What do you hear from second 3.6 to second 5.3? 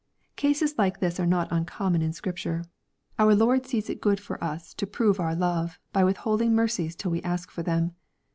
sees it good for us to prove